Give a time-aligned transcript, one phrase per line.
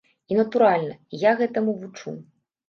[0.31, 0.95] І, натуральна,
[1.29, 2.17] я гэтаму вучу.